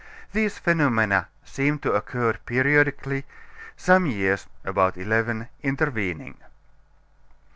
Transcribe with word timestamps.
These 0.33 0.57
phenomena 0.57 1.27
seem 1.45 1.77
to 1.85 1.93
occur 1.93 2.33
periodically; 2.47 3.23
some 3.77 4.07
years 4.07 4.47
(about 4.65 4.97
eleven) 4.97 5.47
intervening. 5.61 6.37